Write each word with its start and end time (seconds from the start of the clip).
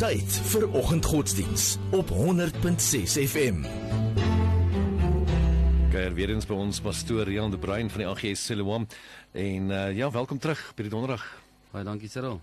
Tyd 0.01 0.31
vir 0.51 0.65
oggendgodsdiens 0.75 1.79
op 1.95 2.09
100.6 2.11 3.21
FM. 3.29 3.63
Kuier 5.91 6.15
weer 6.15 6.31
eens 6.31 6.47
by 6.47 6.55
ons 6.55 6.81
pastoor 6.83 7.29
Rian 7.29 7.51
de 7.51 7.59
Bruin 7.59 7.91
van 7.91 8.01
die 8.03 8.09
AGS 8.09 8.45
Siloam 8.49 8.87
en 9.33 9.71
uh, 9.71 9.97
ja, 9.97 10.11
welkom 10.11 10.39
terug 10.39 10.73
by 10.75 10.83
die 10.87 10.93
donderdag. 10.95 11.23
Baie 11.71 11.85
dankie 11.87 12.09
Cyril. 12.11 12.41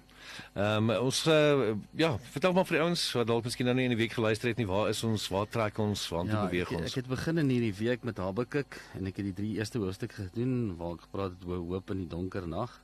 Ehm 0.54 0.90
um, 0.90 1.05
ons 1.08 1.20
uh, 1.27 1.76
ja, 1.99 2.12
vertel 2.34 2.55
maar 2.55 2.66
vir 2.70 2.77
die 2.77 2.84
ouens 2.86 3.04
wat 3.17 3.30
dalk 3.30 3.48
miskien 3.48 3.70
nou 3.70 3.76
nie 3.77 3.86
in 3.90 3.94
die 3.94 3.99
week 3.99 4.16
geluister 4.17 4.52
het 4.52 4.59
nie, 4.62 4.67
waar 4.70 4.90
is 4.90 5.03
ons? 5.08 5.27
Waar 5.34 5.48
trek 5.53 5.80
ons? 5.84 6.08
Waar 6.13 6.26
ja, 6.26 6.41
beweeg 6.48 6.72
ek, 6.72 6.81
ons? 6.81 6.89
Ek 6.92 7.02
het 7.02 7.11
begin 7.11 7.44
in 7.44 7.53
hierdie 7.53 7.73
week 7.78 8.03
met 8.08 8.22
Habakuk 8.22 8.80
en 8.97 9.09
ek 9.11 9.22
het 9.22 9.30
die 9.30 9.38
drie 9.38 9.53
eerste 9.61 9.81
hoofstukke 9.84 10.28
gedoen 10.28 10.75
waar 10.80 10.97
ek 10.97 11.08
gepraat 11.08 11.38
het 11.38 11.47
oor 11.50 11.64
hoop 11.72 11.95
in 11.95 12.03
die 12.06 12.11
donker 12.11 12.47
nag. 12.50 12.80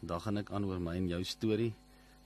Vandag 0.00 0.26
gaan 0.26 0.42
ek 0.44 0.52
aan 0.56 0.68
oor 0.68 0.82
my 0.82 0.96
en 1.00 1.08
jou 1.12 1.22
storie 1.28 1.72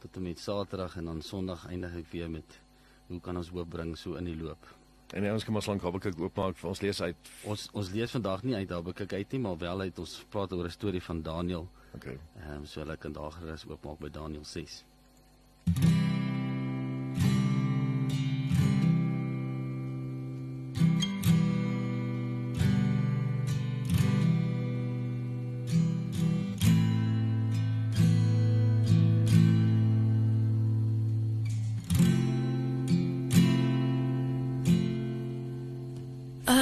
tot 0.03 0.17
en 0.17 0.29
met 0.29 0.39
Saterdag 0.39 0.97
en 1.01 1.11
dan 1.11 1.23
Sondag 1.27 1.67
eindig 1.71 1.97
ek 2.05 2.12
weer 2.15 2.31
met 2.31 2.61
hoe 3.09 3.21
kan 3.25 3.37
ons 3.41 3.51
hoop 3.55 3.71
bring 3.73 3.97
so 3.99 4.19
in 4.21 4.29
die 4.31 4.37
loop. 4.39 4.78
En 5.14 5.25
die 5.25 5.31
ouens 5.31 5.45
kan 5.45 5.53
maar 5.53 5.62
slank 5.62 5.83
Habakuk 5.83 6.19
oopmaak 6.20 6.56
vir 6.61 6.69
ons 6.69 6.81
lees 6.84 7.01
uit. 7.01 7.31
Ons 7.48 7.69
ons 7.73 7.91
lees 7.91 8.12
vandag 8.12 8.42
nie 8.45 8.55
uit 8.55 8.70
Habakuk 8.70 9.12
uit 9.12 9.33
nie, 9.33 9.41
maar 9.41 9.56
wel 9.59 9.81
uit 9.89 9.98
ons 9.98 10.25
praat 10.28 10.53
oor 10.53 10.65
'n 10.65 10.70
storie 10.70 11.03
van 11.03 11.23
Daniël. 11.23 11.69
Okay. 11.95 12.19
Ehm 12.41 12.53
um, 12.61 12.67
so 12.67 12.81
hulle 12.81 12.97
kan 12.97 13.12
daar 13.12 13.33
gerus 13.33 13.65
oopmaak 13.69 13.98
by 13.98 14.11
Daniël 14.11 14.45
6. 14.45 14.84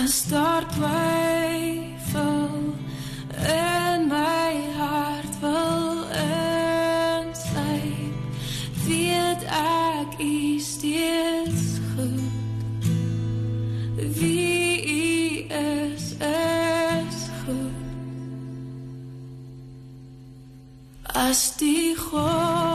As 0.06 0.26
daar 0.28 0.66
twyfel 0.68 2.48
in 3.34 4.06
my 4.08 4.54
hart 4.78 5.34
wil 5.40 6.06
insluip, 7.26 8.14
weet 8.86 9.42
ek 9.42 10.18
u 10.20 10.58
steeds 10.58 11.80
goed. 11.90 12.86
Wie 14.18 14.86
u 14.86 15.46
is, 15.48 16.14
is 16.22 17.18
goed. 17.42 17.74
As 21.02 21.56
die 21.56 21.96
golwe 21.96 22.65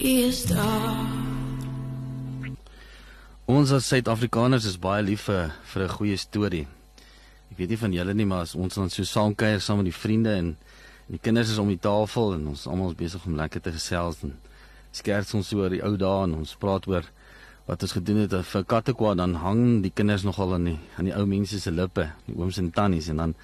is 0.00 0.44
daar. 0.48 0.96
Ons 3.44 3.72
as 3.74 3.88
Suid-Afrikaners 3.90 4.64
is 4.64 4.78
baie 4.80 5.02
lief 5.04 5.26
vir 5.28 5.52
vir 5.72 5.82
'n 5.82 5.88
goeie 5.88 6.16
storie. 6.16 6.66
Ek 7.50 7.56
weet 7.58 7.68
nie 7.68 7.76
van 7.76 7.92
julle 7.92 8.14
nie, 8.14 8.24
maar 8.24 8.40
as 8.40 8.54
ons 8.54 8.74
dan 8.74 8.90
so 8.90 9.02
saam 9.04 9.34
kuier 9.34 9.60
saam 9.60 9.76
met 9.76 9.84
die 9.92 10.00
vriende 10.00 10.30
en, 10.30 10.56
en 11.08 11.12
die 11.12 11.18
kinders 11.18 11.50
is 11.50 11.58
om 11.58 11.68
die 11.68 11.78
tafel 11.78 12.34
en 12.34 12.46
ons 12.46 12.66
almal 12.66 12.90
is 12.90 12.96
besig 12.96 13.26
om 13.26 13.36
lekker 13.36 13.60
te 13.60 13.72
gesels 13.72 14.22
en 14.22 14.38
skerts 14.92 15.34
ons 15.34 15.52
oor 15.52 15.68
die 15.68 15.82
ou 15.82 15.96
dae 15.96 16.24
en 16.24 16.34
ons 16.34 16.56
praat 16.56 16.86
oor 16.86 17.04
wat 17.66 17.82
ons 17.82 17.92
gedoen 17.92 18.16
het 18.16 18.46
vir 18.46 18.64
Katekwa 18.64 19.14
dan 19.14 19.34
hang 19.34 19.82
die 19.82 19.92
kinders 19.94 20.22
nogal 20.22 20.54
aan 20.54 20.64
die 20.64 20.78
aan 20.96 21.04
die 21.04 21.14
ou 21.14 21.26
mense 21.26 21.60
se 21.60 21.70
lippe, 21.70 22.12
die 22.26 22.36
ooms 22.36 22.58
en 22.58 22.70
tannies 22.70 23.08
en 23.08 23.16
dan 23.16 23.34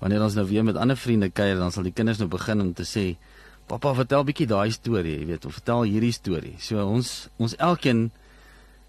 wanneer 0.00 0.22
ons 0.22 0.34
nou 0.34 0.46
weer 0.46 0.64
met 0.64 0.76
ander 0.76 0.96
vriende 0.96 1.30
kuier 1.30 1.56
dan 1.56 1.72
sal 1.72 1.82
die 1.82 1.92
kinders 1.92 2.18
nou 2.18 2.28
begin 2.28 2.60
om 2.60 2.74
te 2.74 2.84
sê 2.84 3.16
Pappa, 3.66 3.94
vertel 3.94 4.20
'n 4.20 4.28
bietjie 4.28 4.46
daai 4.46 4.70
storie, 4.70 5.18
jy 5.18 5.26
weet, 5.26 5.44
of 5.46 5.54
vertel 5.56 5.82
hierdie 5.88 6.12
storie. 6.12 6.54
So 6.58 6.84
ons 6.84 7.28
ons 7.38 7.56
elkeen 7.56 8.10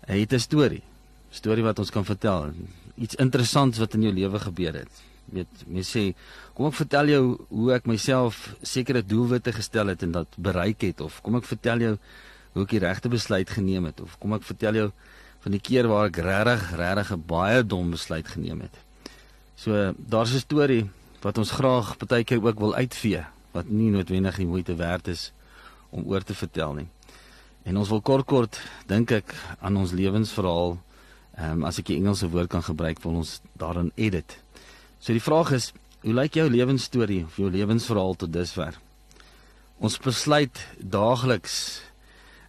het 0.05 0.33
'n 0.33 0.39
storie. 0.39 0.83
Storie 1.31 1.63
wat 1.63 1.79
ons 1.79 1.89
kan 1.89 2.05
vertel. 2.05 2.51
Iets 2.97 3.15
interessants 3.15 3.77
wat 3.77 3.93
in 3.93 4.01
jou 4.01 4.13
lewe 4.13 4.39
gebeur 4.39 4.73
het. 4.73 4.91
Jy 5.31 5.33
weet, 5.33 5.67
mense 5.67 5.97
sê, 5.97 6.15
kom 6.53 6.67
ek 6.67 6.73
vertel 6.73 7.07
jou 7.07 7.45
hoe 7.49 7.73
ek 7.73 7.85
myself 7.85 8.55
sekere 8.61 9.01
doelwitte 9.01 9.51
gestel 9.51 9.87
het 9.87 10.03
en 10.03 10.11
dat 10.11 10.27
bereik 10.37 10.81
het 10.81 11.01
of 11.01 11.21
kom 11.21 11.35
ek 11.35 11.45
vertel 11.45 11.79
jou 11.79 11.97
hoe 12.53 12.63
ek 12.63 12.69
die 12.69 12.79
regte 12.79 13.09
besluit 13.09 13.49
geneem 13.49 13.85
het 13.85 14.01
of 14.01 14.19
kom 14.19 14.33
ek 14.33 14.43
vertel 14.43 14.73
jou 14.73 14.91
van 15.39 15.51
die 15.51 15.59
keer 15.59 15.87
waar 15.87 16.05
ek 16.05 16.17
regtig 16.17 16.75
regtig 16.75 17.11
'n 17.11 17.23
baie 17.27 17.63
dom 17.63 17.91
besluit 17.91 18.27
geneem 18.27 18.61
het. 18.61 18.75
So 19.55 19.95
daar's 19.97 20.33
'n 20.33 20.39
storie 20.39 20.89
wat 21.21 21.37
ons 21.37 21.51
graag 21.51 21.97
baie 21.97 22.23
keer 22.23 22.43
ook 22.43 22.59
wil 22.59 22.75
uitvee 22.75 23.25
wat 23.55 23.71
nie 23.71 23.89
noodwendig 23.93 24.41
die 24.41 24.49
moeite 24.49 24.75
werd 24.75 25.07
is 25.07 25.31
om 25.89 26.05
oor 26.11 26.23
te 26.23 26.35
vertel 26.35 26.73
nie. 26.81 26.87
En 27.65 27.79
ons 27.81 27.89
wil 27.89 28.01
kort 28.05 28.27
kort 28.29 28.59
dink 28.89 29.11
ek 29.15 29.33
aan 29.59 29.77
ons 29.81 29.95
lewensverhaal. 29.95 30.77
Ehm 31.35 31.61
um, 31.61 31.65
as 31.67 31.79
ek 31.81 31.89
die 31.89 31.97
Engelse 31.97 32.29
woord 32.31 32.51
kan 32.51 32.63
gebruik, 32.63 33.01
wil 33.03 33.21
ons 33.23 33.39
daarin 33.59 33.91
edit. 33.95 34.37
So 34.99 35.15
die 35.15 35.23
vraag 35.23 35.51
is, 35.57 35.71
hoe 36.05 36.13
lyk 36.13 36.37
jou 36.37 36.45
lewensstorie 36.49 37.23
of 37.25 37.35
jou 37.41 37.49
lewensverhaal 37.51 38.15
tot 38.15 38.33
dusver? 38.33 38.77
Ons 39.79 39.97
besluit 39.99 40.61
daagliks 40.79 41.57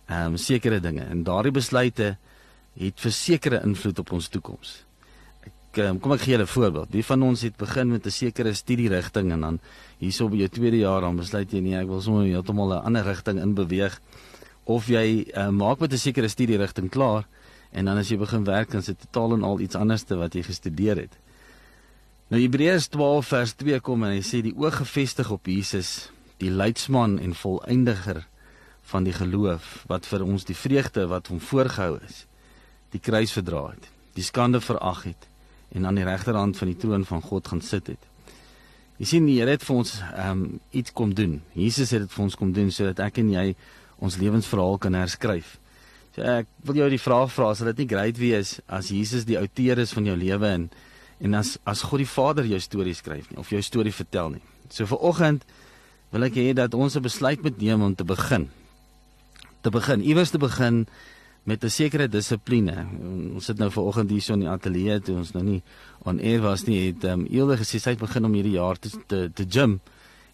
ehm 0.07 0.35
um, 0.35 0.39
sekere 0.39 0.81
dinge 0.81 1.03
en 1.03 1.25
daardie 1.27 1.55
besluite 1.55 2.17
het 2.77 3.01
versekerde 3.01 3.63
invloed 3.65 3.99
op 3.99 4.13
ons 4.13 4.29
toekoms. 4.29 4.86
Ek 5.77 5.83
um, 5.85 5.99
kom 6.01 6.15
ek 6.15 6.23
gee 6.25 6.33
julle 6.33 6.47
'n 6.49 6.49
voorbeeld. 6.49 6.89
Wie 6.89 7.05
van 7.05 7.23
ons 7.23 7.43
het 7.45 7.57
begin 7.57 7.91
met 7.93 8.07
'n 8.07 8.11
sekere 8.11 8.55
studierigting 8.55 9.33
en 9.33 9.41
dan 9.41 9.59
hierso 9.99 10.29
by 10.29 10.37
jou 10.37 10.49
tweede 10.49 10.79
jaar 10.79 11.03
dan 11.03 11.17
besluit 11.17 11.53
jy 11.53 11.61
nee, 11.61 11.77
ek 11.77 11.87
wil 11.87 12.01
sommer 12.01 12.25
heeltemal 12.25 12.73
'n 12.73 12.85
ander 12.85 13.05
rigting 13.05 13.39
in 13.39 13.55
beweeg 13.55 14.01
of 14.65 14.87
jy 14.87 15.29
uh, 15.37 15.51
maak 15.51 15.79
met 15.79 15.93
'n 15.93 15.99
sekere 15.99 16.29
studierigting 16.29 16.89
klaar 16.89 17.29
en 17.73 17.85
dan 17.85 17.99
as 17.99 18.09
jy 18.09 18.17
begin 18.17 18.45
werk 18.45 18.71
dan 18.71 18.81
is 18.81 18.87
dit 18.87 19.01
totaal 19.01 19.35
en 19.35 19.43
al 19.43 19.61
iets 19.61 19.75
anderste 19.75 20.17
wat 20.17 20.33
jy 20.33 20.43
gestudeer 20.43 20.97
het. 20.97 21.19
Nou 22.29 22.41
Hebreërs 22.41 22.89
12 22.89 23.27
vers 23.27 23.53
2 23.53 23.81
kom 23.81 24.03
en 24.05 24.11
hy 24.17 24.23
sê 24.23 24.41
die 24.41 24.57
oog 24.57 24.77
gefestig 24.77 25.31
op 25.31 25.47
Jesus, 25.47 26.11
die 26.39 26.51
leidsman 26.51 27.19
en 27.19 27.35
volëindiger 27.35 28.27
van 28.83 29.05
die 29.05 29.13
geloof 29.13 29.85
wat 29.89 30.07
vir 30.07 30.25
ons 30.25 30.45
die 30.45 30.57
vreugde 30.57 31.07
wat 31.07 31.27
hom 31.27 31.41
voorgehou 31.41 31.99
is, 32.09 32.27
die 32.91 33.01
kruis 33.01 33.33
verdra 33.33 33.69
het, 33.69 33.91
die 34.15 34.25
skande 34.25 34.61
verag 34.61 35.03
het 35.05 35.29
en 35.77 35.87
aan 35.87 35.99
die 35.99 36.07
regterhand 36.07 36.57
van 36.57 36.71
die 36.73 36.79
troon 36.81 37.05
van 37.05 37.23
God 37.23 37.49
gaan 37.53 37.61
sit 37.61 37.91
het. 37.93 38.13
Jy 38.97 39.07
sien 39.11 39.27
die 39.29 39.37
Here 39.37 39.53
het 39.53 39.65
vir 39.67 39.77
ons 39.77 39.99
ehm 40.01 40.31
um, 40.33 40.61
iets 40.73 40.93
kom 40.97 41.13
doen. 41.15 41.41
Jesus 41.53 41.93
het 41.93 42.07
dit 42.07 42.13
vir 42.13 42.25
ons 42.25 42.37
kom 42.41 42.53
doen 42.57 42.71
sodat 42.73 43.03
ek 43.05 43.21
en 43.21 43.33
jy 43.35 43.47
ons 44.01 44.17
lewensverhaal 44.21 44.79
kan 44.81 44.97
herskryf. 44.97 45.59
So 46.17 46.25
ek 46.25 46.49
wil 46.65 46.81
jou 46.81 46.89
die 46.95 47.01
vraag 47.01 47.29
vra, 47.33 47.51
sal 47.55 47.69
dit 47.75 47.85
nie 47.85 47.91
great 47.93 48.17
wees 48.17 48.57
as 48.73 48.89
Jesus 48.89 49.27
die 49.29 49.37
outeur 49.37 49.83
is 49.85 49.93
van 49.93 50.09
jou 50.09 50.17
lewe 50.17 50.49
en 50.49 50.69
en 51.21 51.35
as 51.37 51.57
as 51.69 51.85
God 51.85 52.01
die 52.01 52.09
Vader 52.09 52.49
jou 52.49 52.61
storie 52.61 52.97
skryf 52.97 53.29
nie 53.31 53.41
of 53.41 53.53
jou 53.53 53.61
storie 53.61 53.93
vertel 53.93 54.37
nie. 54.37 54.45
So 54.73 54.89
vir 54.89 55.05
oggend 55.05 55.45
wil 56.13 56.25
ek 56.25 56.41
hê 56.41 56.55
dat 56.57 56.75
ons 56.75 56.97
'n 56.97 57.05
besluit 57.05 57.43
moet 57.43 57.61
neem 57.61 57.83
om 57.83 57.95
te 57.95 58.05
begin. 58.05 58.49
Te 59.61 59.71
begin, 59.71 60.01
iewers 60.01 60.31
te 60.31 60.39
begin 60.39 60.87
met 61.47 61.65
'n 61.65 61.71
sekere 61.71 62.09
dissipline. 62.09 62.75
Ons 63.35 63.45
sit 63.45 63.59
nou 63.59 63.71
ver 63.71 63.83
oggend 63.83 64.11
hier 64.11 64.21
so 64.21 64.33
in 64.33 64.41
die 64.41 64.49
ateljee 64.49 65.01
toe 65.01 65.17
ons 65.17 65.33
nou 65.33 65.45
nie 65.45 65.63
on 66.05 66.21
air 66.21 66.41
was 66.41 66.65
nie. 66.67 66.87
Het 66.87 67.05
ehm 67.05 67.21
um, 67.21 67.27
Eelde 67.31 67.57
gesê 67.57 67.79
sy 67.79 67.91
het 67.91 67.99
begin 67.99 68.25
om 68.25 68.33
hierdie 68.33 68.59
jaar 68.59 68.79
te 68.79 68.91
te, 69.07 69.31
te 69.35 69.47
gym 69.49 69.81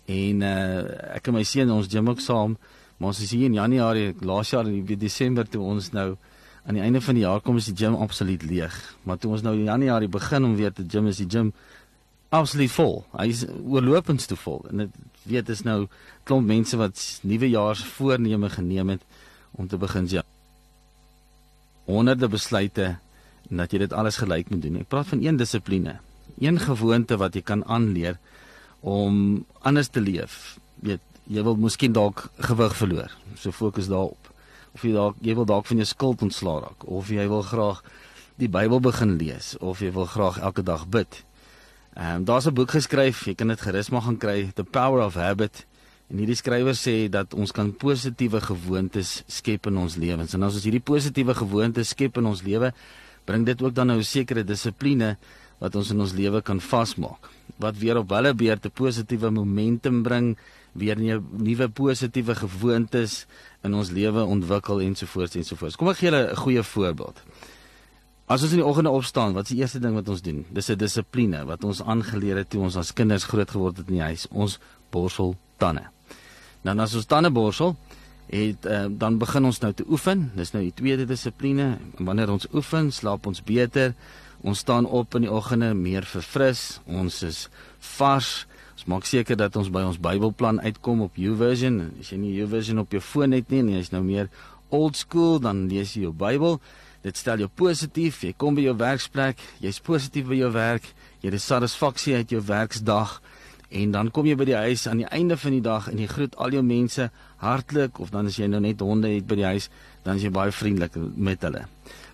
en 0.06 0.42
uh, 0.42 1.14
ek 1.14 1.28
en 1.28 1.34
my 1.34 1.44
seun 1.44 1.70
ons 1.70 1.88
gym 1.88 2.08
ook 2.08 2.20
saam. 2.20 2.56
Maar 2.96 3.08
ons 3.08 3.20
is 3.20 3.30
hier 3.30 3.44
in 3.44 3.54
Januarie, 3.54 4.14
laas 4.20 4.50
jaar 4.50 4.66
in 4.66 4.98
Desember 4.98 5.48
toe 5.48 5.62
ons 5.62 5.92
nou 5.92 6.16
aan 6.64 6.74
die 6.74 6.82
einde 6.82 7.00
van 7.00 7.14
die 7.14 7.24
jaar 7.24 7.40
kom 7.40 7.56
is 7.56 7.66
die 7.66 7.76
gym 7.76 7.94
absoluut 7.94 8.42
leeg. 8.42 8.96
Maar 9.02 9.18
toe 9.18 9.32
ons 9.32 9.42
nou 9.42 9.54
in 9.54 9.64
Januarie 9.64 10.08
begin 10.08 10.44
om 10.44 10.56
weer 10.56 10.72
te 10.72 10.84
gym 10.88 11.06
is 11.06 11.16
die 11.16 11.28
gym 11.28 11.52
absoluut 12.30 12.70
vol. 12.70 13.04
Hy 13.18 13.28
is 13.28 13.46
oorlopends 13.46 14.26
te 14.26 14.36
vol. 14.36 14.64
En 14.70 14.86
dit 14.86 15.00
weet 15.22 15.48
is 15.48 15.62
nou 15.62 15.86
klomp 16.24 16.46
mense 16.46 16.76
wat 16.76 17.20
nuwe 17.22 17.50
jaars 17.50 17.84
voorneme 17.84 18.48
geneem 18.48 18.96
het 18.96 19.02
om 19.52 19.68
te 19.68 19.76
begin 19.76 20.08
ja. 20.08 20.22
Honderde 21.84 22.29
besluite 22.29 22.96
dat 23.50 23.73
jy 23.73 23.82
dit 23.84 23.93
alles 23.93 24.17
gelyk 24.23 24.50
moet 24.50 24.62
doen. 24.62 24.81
Ek 24.81 24.88
praat 24.88 25.11
van 25.11 25.23
een 25.23 25.37
dissipline, 25.37 25.99
een 26.40 26.58
gewoonte 26.58 27.19
wat 27.20 27.34
jy 27.34 27.43
kan 27.43 27.64
aanleer 27.64 28.19
om 28.81 29.44
anders 29.61 29.88
te 29.88 30.00
leef. 30.00 30.58
Weet 30.82 31.02
jy 31.31 31.43
wil 31.46 31.56
miskien 31.56 31.93
dalk 31.94 32.29
gewig 32.43 32.76
verloor. 32.76 33.11
So 33.38 33.52
fokus 33.55 33.90
daarop. 33.90 34.31
Of 34.73 34.84
jy 34.87 34.94
dalk 34.96 35.19
jy 35.20 35.34
wil 35.38 35.46
dalk 35.49 35.69
van 35.69 35.82
jou 35.82 35.87
skuld 35.87 36.23
ontslaa 36.25 36.62
raak 36.64 36.87
of 36.88 37.11
jy 37.12 37.26
wil 37.29 37.44
graag 37.46 37.82
die 38.40 38.49
Bybel 38.49 38.81
begin 38.81 39.19
lees 39.20 39.55
of 39.61 39.82
jy 39.84 39.93
wil 39.93 40.08
graag 40.08 40.40
elke 40.40 40.64
dag 40.64 40.87
bid. 40.88 41.23
Ehm 41.93 42.23
um, 42.23 42.25
daar's 42.25 42.46
'n 42.46 42.55
boek 42.55 42.70
geskryf, 42.70 43.26
jy 43.26 43.34
kan 43.34 43.49
dit 43.49 43.61
gerus 43.61 43.90
maar 43.90 44.02
gaan 44.02 44.17
kry, 44.17 44.50
The 44.55 44.64
Power 44.64 45.05
of 45.05 45.14
Habit. 45.14 45.67
En 46.12 46.20
hierdie 46.20 46.36
skrywer 46.36 46.76
sê 46.76 47.08
dat 47.08 47.32
ons 47.32 47.54
kan 47.56 47.70
positiewe 47.72 48.42
gewoontes 48.44 49.22
skep 49.32 49.70
in 49.70 49.78
ons 49.80 49.94
lewens. 49.96 50.34
En 50.36 50.42
as 50.44 50.58
ons 50.58 50.66
hierdie 50.68 50.84
positiewe 50.84 51.32
gewoontes 51.32 51.94
skep 51.94 52.18
in 52.20 52.28
ons 52.28 52.42
lewe, 52.44 52.68
bring 53.24 53.46
dit 53.48 53.62
ook 53.64 53.72
dan 53.72 53.88
nou 53.88 53.96
'n 53.98 54.04
sekere 54.04 54.44
dissipline 54.44 55.16
wat 55.58 55.74
ons 55.74 55.90
in 55.90 56.00
ons 56.00 56.12
lewe 56.12 56.42
kan 56.42 56.60
vasmaak. 56.60 57.30
Wat 57.56 57.78
weer 57.78 57.96
op 57.96 58.10
hulle 58.10 58.34
beurt 58.34 58.66
'n 58.66 58.70
positiewe 58.70 59.30
momentum 59.30 60.02
bring 60.02 60.36
weer 60.74 60.96
nuwe 60.98 61.68
positiewe 61.68 62.34
gewoontes 62.34 63.26
in 63.62 63.74
ons 63.74 63.90
lewe 63.90 64.24
ontwikkel 64.24 64.80
ensovoorts 64.80 65.36
ensovoorts. 65.36 65.76
Kom 65.76 65.88
ek 65.88 65.96
gee 65.96 66.10
julle 66.10 66.30
'n 66.30 66.36
goeie 66.36 66.62
voorbeeld. 66.62 67.22
As 68.26 68.42
ons 68.42 68.52
in 68.52 68.58
die 68.58 68.66
oggende 68.66 68.90
opstaan, 68.90 69.32
wat 69.32 69.44
is 69.44 69.50
die 69.50 69.60
eerste 69.60 69.78
ding 69.78 69.94
wat 69.94 70.08
ons 70.08 70.22
doen? 70.22 70.44
Dis 70.50 70.69
'n 70.69 70.76
dissipline 70.76 71.44
wat 71.44 71.64
ons 71.64 71.82
aangeleer 71.82 72.36
het 72.36 72.50
toe 72.50 72.62
ons 72.62 72.76
as 72.76 72.92
kinders 72.92 73.24
groot 73.24 73.50
geword 73.50 73.76
het 73.76 73.88
in 73.88 73.94
die 73.94 74.02
huis. 74.02 74.26
Ons 74.31 74.58
borsel 74.90 75.36
tande. 75.56 75.82
Dan 76.62 76.81
as 76.82 76.94
ons 76.94 77.08
tande 77.10 77.31
borsel, 77.34 77.74
het 78.32 78.66
uh, 78.66 78.86
dan 78.88 79.19
begin 79.19 79.44
ons 79.44 79.58
nou 79.60 79.72
te 79.74 79.84
oefen. 79.90 80.28
Dis 80.38 80.54
nou 80.54 80.62
die 80.64 80.74
tweede 80.74 81.06
dissipline. 81.08 81.76
Wanneer 81.98 82.31
ons 82.32 82.46
oefen, 82.54 82.92
slaap 82.94 83.26
ons 83.26 83.42
beter. 83.44 83.96
Ons 84.42 84.62
staan 84.64 84.86
op 84.86 85.14
in 85.19 85.26
die 85.26 85.32
oggende 85.32 85.72
meer 85.78 86.06
verfris. 86.08 86.81
Ons 86.86 87.20
is 87.26 87.44
vars. 87.96 88.32
Ons 88.72 88.86
maak 88.90 89.06
seker 89.06 89.38
dat 89.38 89.56
ons 89.58 89.69
by 89.70 89.84
ons 89.86 90.00
Bybelplan 90.02 90.62
uitkom 90.62 91.04
op 91.04 91.19
YouVersion. 91.20 91.82
As 92.00 92.14
jy 92.14 92.19
nie 92.22 92.32
YouVersion 92.38 92.82
op 92.82 92.94
jou 92.94 93.02
foon 93.04 93.36
het 93.36 93.52
nie, 93.52 93.60
en 93.62 93.74
jy's 93.76 93.92
nou 93.92 94.02
meer 94.06 94.31
old 94.72 94.96
school, 94.96 95.36
dan 95.42 95.66
lees 95.70 95.92
jy 95.94 96.06
jou 96.06 96.14
Bybel. 96.16 96.58
Dit 97.02 97.19
stel 97.19 97.42
jou 97.42 97.50
positief. 97.50 98.22
Jy 98.24 98.32
kom 98.38 98.56
by 98.56 98.64
jou 98.64 98.74
werksplek, 98.78 99.42
jy's 99.62 99.82
positief 99.82 100.31
by 100.31 100.40
jou 100.40 100.50
werk. 100.54 100.86
Jy 101.22 101.34
het 101.34 101.44
satisfaksie 101.44 102.16
uit 102.19 102.34
jou 102.34 102.42
werksdag 102.46 103.19
en 103.72 103.93
dan 103.94 104.10
kom 104.12 104.26
jy 104.29 104.36
by 104.36 104.44
die 104.44 104.58
huis 104.69 104.84
aan 104.86 105.00
die 105.00 105.08
einde 105.08 105.36
van 105.41 105.55
die 105.56 105.64
dag 105.64 105.88
en 105.88 105.98
jy 105.98 106.06
groet 106.10 106.36
al 106.36 106.52
jou 106.52 106.62
mense 106.62 107.08
hartlik 107.41 108.00
of 108.05 108.12
dan 108.12 108.29
as 108.29 108.36
jy 108.36 108.46
nou 108.52 108.60
net 108.60 108.84
honde 108.84 109.08
het 109.08 109.26
by 109.26 109.38
die 109.41 109.48
huis, 109.48 109.70
dan 110.05 110.20
is 110.20 110.26
jy 110.26 110.32
baie 110.34 110.52
vriendelik 110.52 110.98
met 111.17 111.43
hulle. 111.46 111.64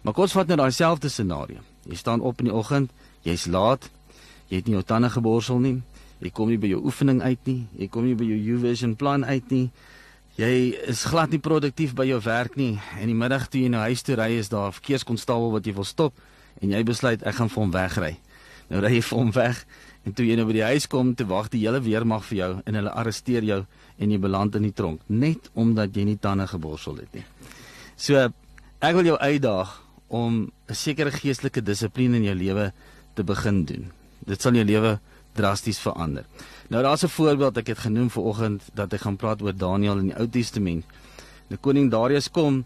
Maar 0.02 0.14
kom 0.14 0.28
ons 0.28 0.36
vat 0.38 0.48
nou 0.48 0.58
daai 0.60 0.72
selfde 0.72 1.10
scenario. 1.10 1.64
Jy 1.88 1.98
staan 1.98 2.22
op 2.22 2.40
in 2.40 2.50
die 2.50 2.54
oggend, 2.54 2.92
jy's 3.26 3.48
laat, 3.50 3.90
jy 4.48 4.60
het 4.60 4.68
nie 4.68 4.78
jou 4.78 4.84
tande 4.86 5.10
geborsel 5.10 5.58
nie. 5.64 5.78
Jy 6.22 6.30
kom 6.34 6.50
nie 6.50 6.58
by 6.58 6.70
jou 6.72 6.80
oefening 6.86 7.20
uit 7.22 7.46
nie. 7.46 7.60
Jy 7.78 7.88
kom 7.94 8.06
nie 8.06 8.16
by 8.18 8.26
jou 8.26 8.38
U-vision 8.56 8.96
plan 8.98 9.24
uit 9.24 9.52
nie. 9.54 9.68
Jy 10.38 10.54
is 10.90 11.04
glad 11.10 11.30
nie 11.34 11.42
produktief 11.42 11.94
by 11.98 12.08
jou 12.08 12.18
werk 12.24 12.56
nie. 12.58 12.76
En 12.98 13.10
die 13.10 13.18
middag 13.18 13.48
toe 13.50 13.62
jy 13.64 13.70
na 13.74 13.84
huis 13.86 14.02
toe 14.06 14.16
ry 14.18 14.32
is 14.38 14.50
daar 14.50 14.68
'n 14.68 14.78
verkeerskonstabel 14.78 15.50
wat 15.50 15.66
jy 15.66 15.74
wil 15.74 15.84
stop 15.84 16.14
en 16.62 16.70
jy 16.70 16.82
besluit 16.82 17.22
ek 17.22 17.34
gaan 17.34 17.48
vir 17.48 17.62
hom 17.62 17.70
wegry. 17.70 18.16
Nou 18.68 18.82
ry 18.84 18.94
jy 18.98 19.02
vir 19.02 19.18
hom 19.18 19.30
weg 19.32 19.64
en 20.04 20.14
toe 20.16 20.26
jy 20.26 20.36
nou 20.36 20.46
by 20.48 20.56
die 20.58 20.66
huis 20.72 20.86
kom, 20.86 21.14
te 21.14 21.26
wag 21.28 21.50
die 21.52 21.64
hele 21.64 21.80
weermag 21.84 22.24
vir 22.28 22.38
jou 22.38 22.50
en 22.64 22.74
hulle 22.74 22.92
arresteer 22.92 23.44
jou 23.44 23.62
en 23.98 24.10
jy 24.12 24.18
beland 24.18 24.56
in 24.56 24.68
die 24.68 24.72
tronk 24.76 25.00
net 25.08 25.50
omdat 25.54 25.96
jy 25.96 26.04
nie 26.04 26.18
tande 26.20 26.46
geborsel 26.46 27.00
het 27.00 27.12
nie. 27.16 27.24
So 27.96 28.28
ek 28.80 28.94
wil 28.94 29.08
jou 29.08 29.18
uitdaag 29.18 29.74
om 30.08 30.50
'n 30.68 30.74
sekere 30.74 31.10
geestelike 31.10 31.62
dissipline 31.62 32.16
in 32.16 32.24
jou 32.24 32.34
lewe 32.34 32.72
te 33.14 33.22
begin 33.24 33.64
doen. 33.64 33.90
Dit 34.26 34.40
sal 34.40 34.54
jou 34.54 34.64
lewe 34.64 34.98
drasties 35.34 35.78
verander. 35.78 36.24
Nou 36.68 36.82
daar's 36.82 37.04
'n 37.04 37.08
voorbeeld 37.08 37.56
ek 37.58 37.66
het 37.66 37.78
genoem 37.78 38.10
vir 38.10 38.22
oggend 38.22 38.62
dat 38.74 38.92
ek 38.92 39.00
gaan 39.00 39.16
praat 39.16 39.42
oor 39.42 39.52
Daniël 39.52 39.98
in 39.98 40.08
die 40.08 40.18
Ou 40.18 40.28
Testament. 40.28 40.84
Die 41.48 41.56
koning 41.56 41.90
Darius 41.90 42.30
kom 42.30 42.64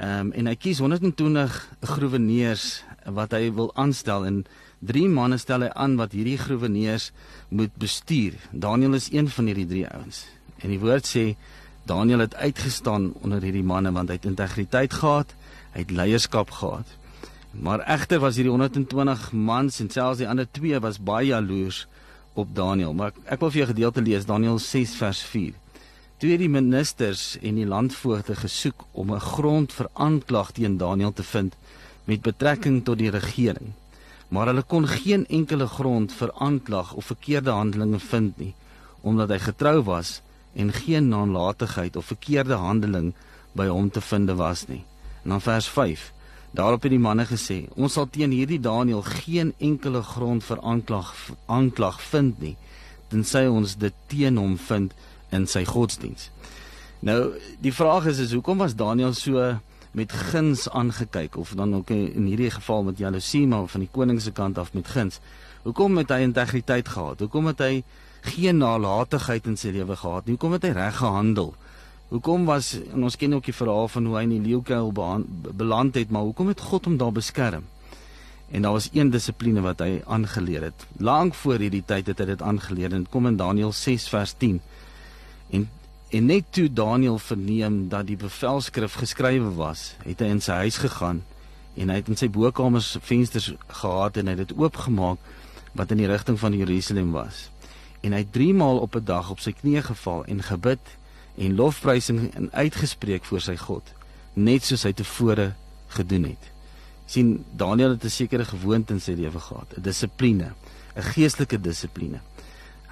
um, 0.00 0.32
en 0.32 0.46
hy 0.46 0.54
kies 0.54 0.78
120 0.78 1.68
groeweneers 1.80 2.82
wat 3.06 3.32
hy 3.32 3.52
wil 3.52 3.72
aanstel 3.74 4.26
en 4.26 4.44
drie 4.82 5.08
manne 5.08 5.38
stel 5.38 5.62
hy 5.66 5.70
aan 5.78 5.96
wat 6.00 6.14
hierdie 6.16 6.38
groeweneers 6.40 7.10
moet 7.48 7.74
bestuur. 7.78 8.34
Daniel 8.50 8.98
is 8.98 9.10
een 9.12 9.28
van 9.30 9.50
hierdie 9.50 9.68
drie 9.70 9.86
ouens. 9.86 10.24
En 10.62 10.72
die 10.74 10.80
woord 10.82 11.06
sê 11.06 11.24
Daniel 11.86 12.24
het 12.24 12.34
uitgestaan 12.34 13.12
onder 13.22 13.42
hierdie 13.42 13.66
manne 13.66 13.92
want 13.94 14.10
hy 14.10 14.18
het 14.18 14.26
integriteit 14.26 14.98
gehad, 14.98 15.34
hy 15.74 15.84
het 15.84 15.94
leierskap 15.94 16.50
gehad. 16.58 16.98
Maar 17.52 17.84
egter 17.94 18.22
was 18.22 18.38
hierdie 18.40 18.52
120 18.52 19.32
mans 19.32 19.80
en 19.82 19.90
selfs 19.90 20.22
die 20.22 20.28
ander 20.28 20.48
twee 20.50 20.78
was 20.80 21.00
baie 21.02 21.30
jaloers 21.30 21.86
op 22.34 22.54
Daniel. 22.56 22.94
Maar 22.96 23.12
ek, 23.12 23.18
ek 23.36 23.42
wil 23.42 23.52
vir 23.52 23.62
jou 23.62 23.68
gedeelte 23.74 24.04
lees 24.04 24.26
Daniel 24.26 24.58
6 24.62 24.96
vers 24.98 25.20
4. 25.32 25.58
Toe 26.22 26.30
het 26.30 26.40
die 26.40 26.50
ministers 26.50 27.36
en 27.42 27.58
die 27.58 27.66
landvoogde 27.66 28.36
gesoek 28.38 28.86
om 28.92 29.12
'n 29.14 29.20
grond 29.20 29.72
vir 29.72 29.88
aanklag 29.92 30.52
teen 30.52 30.78
Daniel 30.78 31.12
te 31.12 31.22
vind 31.22 31.54
met 32.04 32.22
betrekking 32.22 32.84
tot 32.84 32.98
die 32.98 33.10
regering. 33.10 33.74
Maar 34.32 34.48
hulle 34.50 34.64
kon 34.64 34.86
geen 34.88 35.26
enkele 35.28 35.66
grond 35.68 36.12
vir 36.16 36.32
aanklag 36.40 36.94
of 36.96 37.10
verkeerde 37.12 37.52
handelinge 37.52 38.00
vind 38.00 38.38
nie, 38.40 38.54
omdat 39.00 39.34
hy 39.34 39.38
getrou 39.44 39.82
was 39.84 40.20
en 40.56 40.72
geen 40.72 41.10
nalatigheid 41.12 41.96
of 41.96 42.08
verkeerde 42.12 42.56
handeling 42.60 43.12
by 43.52 43.68
hom 43.68 43.90
te 43.92 44.00
vind 44.00 44.32
was 44.40 44.66
nie. 44.68 44.82
En 45.22 45.36
dan 45.36 45.44
vers 45.44 45.68
5. 45.68 46.12
Daarop 46.52 46.82
het 46.82 46.92
die 46.92 47.00
manne 47.00 47.24
gesê: 47.28 47.68
"Ons 47.76 47.92
sal 47.92 48.08
teen 48.10 48.30
hierdie 48.30 48.60
Daniel 48.60 49.02
geen 49.02 49.54
enkele 49.58 50.02
grond 50.02 50.44
vir 50.44 50.60
aanklag 50.60 51.14
aanklag 51.46 52.00
vind 52.00 52.40
nie, 52.40 52.56
tensy 53.08 53.46
ons 53.48 53.76
dit 53.76 53.94
teen 54.08 54.36
hom 54.36 54.56
vind." 54.56 54.92
in 55.32 55.48
sy 55.48 55.64
godsdiens. 55.68 56.28
Nou 57.02 57.32
die 57.64 57.74
vraag 57.74 58.06
is 58.12 58.20
is 58.22 58.34
hoekom 58.36 58.60
was 58.62 58.76
Daniel 58.78 59.14
so 59.16 59.40
met 59.92 60.12
guns 60.12 60.68
aangekyk 60.70 61.36
of 61.36 61.52
dan 61.56 61.74
ook 61.74 61.90
in 61.90 62.24
hierdie 62.24 62.50
geval 62.50 62.82
met 62.82 62.98
jaloesie 62.98 63.46
maar 63.46 63.66
van 63.66 63.84
die 63.84 63.90
koning 63.92 64.20
se 64.20 64.32
kant 64.32 64.58
af 64.58 64.72
met 64.72 64.88
guns. 64.88 65.20
Hoekom 65.62 65.96
het 65.96 66.08
hy 66.10 66.22
integriteit 66.24 66.88
gehad? 66.88 67.20
Hoekom 67.20 67.46
het 67.52 67.60
hy 67.60 67.82
geen 68.32 68.56
nalatigheid 68.62 69.46
in 69.46 69.56
sy 69.56 69.74
lewe 69.74 69.96
gehad 69.96 70.24
nie? 70.26 70.36
Hoekom 70.38 70.56
het 70.56 70.64
hy 70.66 70.72
reg 70.78 70.96
gehandel? 70.96 71.52
Hoekom 72.12 72.44
was 72.48 72.74
en 72.92 73.04
ons 73.04 73.16
ken 73.16 73.34
ook 73.34 73.44
die 73.48 73.56
verhaal 73.56 73.88
van 73.88 74.08
hoe 74.08 74.16
hy 74.16 74.22
in 74.26 74.34
die 74.34 74.48
leeukuil 74.48 74.90
beland 75.56 75.94
het, 75.96 76.10
maar 76.10 76.26
hoekom 76.28 76.50
het 76.52 76.60
God 76.60 76.88
hom 76.88 76.96
daar 77.00 77.12
beskerm? 77.12 77.68
En 78.52 78.62
daar 78.62 78.76
was 78.76 78.90
een 78.92 79.10
dissipline 79.10 79.60
wat 79.64 79.80
hy 79.80 80.02
aangeleer 80.04 80.66
het. 80.68 80.86
Lank 81.00 81.34
voor 81.34 81.62
hierdie 81.64 81.84
tyd 81.88 82.10
het 82.12 82.18
hy 82.20 82.26
dit 82.34 82.42
aangeleer 82.42 82.92
en 82.92 83.06
kom 83.08 83.30
in 83.30 83.38
Daniël 83.40 83.72
6 83.72 84.08
vers 84.12 84.34
10. 84.36 84.60
En 85.56 85.68
en 86.12 86.26
net 86.28 86.44
toe 86.50 86.68
Daniël 86.72 87.18
verneem 87.18 87.88
dat 87.88 88.06
die 88.06 88.18
bevelskrif 88.20 88.98
geskrywe 89.00 89.54
was, 89.56 89.94
het 90.04 90.20
hy 90.20 90.28
in 90.34 90.42
sy 90.44 90.58
huis 90.64 90.76
gegaan 90.82 91.22
en 91.80 91.88
hy 91.88 91.96
het 92.02 92.10
in 92.12 92.18
sy 92.20 92.28
bokamers 92.28 92.98
vensters 93.00 93.54
gehad 93.80 94.18
en 94.20 94.28
hy 94.28 94.34
het 94.36 94.42
dit 94.44 94.58
oopgemaak 94.60 95.22
wat 95.72 95.94
in 95.94 96.02
die 96.02 96.10
rigting 96.10 96.36
van 96.36 96.56
Jerusalem 96.56 97.14
was. 97.16 97.46
En 98.04 98.12
hy 98.12 98.26
3 98.28 98.52
maal 98.60 98.82
op 98.84 98.96
'n 98.96 99.04
dag 99.08 99.30
op 99.32 99.40
sy 99.40 99.54
knieë 99.56 99.82
geval 99.88 100.24
en 100.28 100.42
gebid 100.42 100.84
en 101.38 101.54
lofprysing 101.56 102.34
en 102.34 102.52
uitgespreek 102.52 103.24
voor 103.24 103.40
sy 103.40 103.56
God, 103.56 103.82
net 104.34 104.64
soos 104.64 104.82
hy 104.82 104.92
tevore 104.92 105.54
gedoen 105.88 106.24
het. 106.24 106.50
sien 107.06 107.44
Daniël 107.56 107.90
het 107.90 108.04
'n 108.04 108.08
sekere 108.08 108.44
gewoonte 108.44 108.92
in 108.92 109.00
sy 109.00 109.12
lewe 109.12 109.40
gehad, 109.40 109.76
'n 109.76 109.82
dissipline, 109.82 110.52
'n 110.96 111.02
geestelike 111.02 111.60
dissipline. 111.60 112.20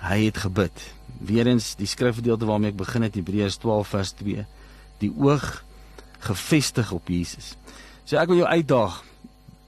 Hy 0.01 0.25
het 0.25 0.41
gebid 0.47 0.85
Weerens 1.21 1.75
die 1.77 1.89
skrifgedeelte 1.89 2.49
waarmee 2.49 2.73
ek 2.73 2.81
begin 2.81 3.05
het 3.05 3.17
Hebreërs 3.19 3.59
12 3.61 3.89
vers 3.93 4.13
2 4.23 4.45
die 5.01 5.11
oog 5.13 5.47
gefestig 6.25 6.93
op 6.93 7.09
Jesus. 7.09 7.55
So 8.09 8.17
ek 8.21 8.31
wil 8.33 8.43
jou 8.43 8.49
uitdaag 8.49 9.01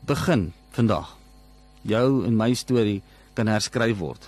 begin 0.09 0.51
vandag. 0.77 1.15
Jou 1.89 2.25
en 2.27 2.37
my 2.37 2.53
storie 2.57 3.01
kan 3.37 3.49
herskryf 3.49 3.99
word. 4.01 4.25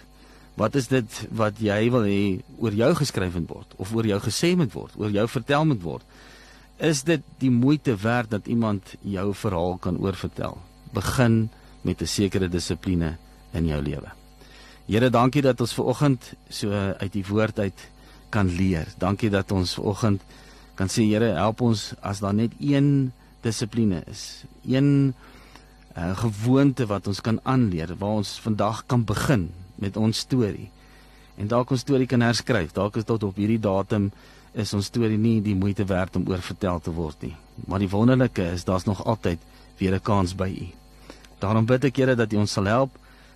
Wat 0.61 0.77
is 0.79 0.89
dit 0.93 1.21
wat 1.35 1.59
jy 1.59 1.81
wil 1.91 2.07
hê 2.07 2.21
oor 2.63 2.77
jou 2.77 2.91
geskryf 3.01 3.35
moet 3.35 3.51
word 3.51 3.77
of 3.81 3.95
oor 3.97 4.07
jou 4.07 4.21
gesê 4.23 4.53
moet 4.57 4.73
word, 4.77 4.95
oor 5.01 5.13
jou 5.13 5.27
vertel 5.29 5.69
moet 5.73 5.83
word? 5.83 6.05
Is 6.79 7.05
dit 7.07 7.23
die 7.41 7.53
moeite 7.55 7.97
werd 8.03 8.31
dat 8.35 8.51
iemand 8.51 8.97
jou 9.03 9.33
verhaal 9.35 9.79
kan 9.83 9.99
oorvertel? 9.99 10.59
Begin 10.93 11.49
met 11.83 12.03
'n 12.03 12.07
sekere 12.07 12.49
dissipline 12.49 13.17
in 13.53 13.67
jou 13.67 13.83
lewe. 13.83 14.24
Here, 14.85 15.09
dankie 15.09 15.41
dat 15.41 15.61
ons 15.65 15.73
ver 15.73 15.87
oggend 15.89 16.27
so 16.53 16.69
uit 16.71 17.13
die 17.15 17.25
woord 17.25 17.59
uit 17.59 17.85
kan 18.35 18.51
leer. 18.53 18.91
Dankie 19.01 19.31
dat 19.33 19.53
ons 19.57 19.79
ver 19.79 19.87
oggend 19.95 20.25
kan 20.77 20.91
sê 20.93 21.07
Here, 21.09 21.31
help 21.39 21.63
ons 21.65 21.93
as 22.05 22.21
daar 22.21 22.35
net 22.37 22.53
een 22.61 23.13
dissipline 23.45 24.03
is. 24.11 24.45
Een 24.69 25.15
uh, 25.97 26.11
gewoonte 26.21 26.85
wat 26.91 27.09
ons 27.09 27.23
kan 27.25 27.41
aanleer 27.49 27.95
waar 27.97 28.21
ons 28.21 28.37
vandag 28.45 28.83
kan 28.87 29.07
begin 29.09 29.49
met 29.81 29.97
ons 29.97 30.21
storie. 30.27 30.69
En 31.41 31.49
dalk 31.49 31.73
ons 31.73 31.81
storie 31.81 32.09
kan 32.11 32.21
herskryf. 32.21 32.75
Dalk 32.77 32.99
is 33.01 33.09
tot 33.09 33.25
op 33.25 33.41
hierdie 33.41 33.61
datum 33.61 34.11
is 34.53 34.75
ons 34.77 34.91
storie 34.93 35.19
nie 35.19 35.41
die 35.43 35.57
moeite 35.57 35.87
werd 35.89 36.17
om 36.21 36.29
oor 36.29 36.45
vertel 36.45 36.83
te 36.85 36.93
word 36.93 37.25
nie. 37.25 37.33
Maar 37.67 37.81
die 37.81 37.89
wonderlike 37.91 38.53
is 38.53 38.69
daar's 38.69 38.85
nog 38.85 39.01
altyd 39.05 39.41
weer 39.81 39.97
'n 39.97 40.05
kans 40.05 40.37
by 40.37 40.51
U. 40.53 40.69
Daarom 41.41 41.65
bid 41.67 41.85
ek 41.85 41.97
Here 41.97 42.15
dat 42.15 42.33
U 42.33 42.37
ons 42.37 42.53
sal 42.53 42.65
help 42.65 42.91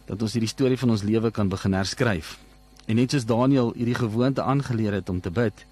dat 0.08 0.22
ons 0.24 0.34
hierdie 0.34 0.50
storie 0.50 0.78
van 0.80 0.94
ons 0.96 1.04
lewe 1.04 1.30
kan 1.30 1.50
begin 1.52 1.76
herskryf. 1.76 2.36
En 2.88 2.96
net 2.96 3.12
soos 3.12 3.26
Daniël 3.28 3.74
hierdie 3.76 3.98
gewoonte 3.98 4.42
aangeleer 4.42 4.96
het 4.98 5.08
om 5.12 5.20
te 5.20 5.30
bid, 5.30 5.64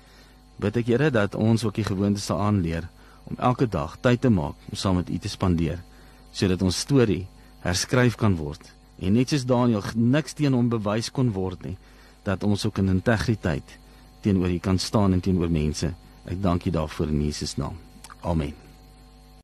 bid 0.60 0.76
ek 0.76 0.90
Here 0.92 1.10
dat 1.10 1.34
ons 1.34 1.64
ook 1.64 1.76
die 1.80 1.86
gewoonte 1.88 2.20
sal 2.20 2.40
aanleer 2.40 2.88
om 3.26 3.38
elke 3.38 3.66
dag 3.66 3.96
tyd 4.04 4.20
te 4.20 4.30
maak 4.30 4.56
om 4.70 4.76
saam 4.78 5.00
met 5.00 5.10
U 5.10 5.18
te 5.18 5.32
spandeer 5.32 5.80
sodat 6.36 6.62
ons 6.62 6.78
storie 6.84 7.24
herskryf 7.64 8.18
kan 8.20 8.36
word. 8.36 8.60
En 9.00 9.16
net 9.16 9.32
soos 9.32 9.46
Daniël 9.48 9.84
niks 9.96 10.36
teen 10.36 10.56
hom 10.56 10.68
bewys 10.72 11.08
kon 11.10 11.32
word 11.32 11.64
nie, 11.64 11.76
dat 12.28 12.44
ons 12.44 12.66
ook 12.68 12.82
in 12.84 12.92
integriteit 12.92 13.78
teenoor 14.24 14.52
U 14.52 14.60
kan 14.60 14.78
staan 14.78 15.16
en 15.16 15.24
teenoor 15.24 15.52
mense. 15.52 15.92
Ek 16.26 16.42
dank 16.42 16.68
U 16.68 16.76
daarvoor 16.76 17.12
in 17.14 17.24
Jesus 17.28 17.56
naam. 17.56 17.80
Amen. 18.20 18.65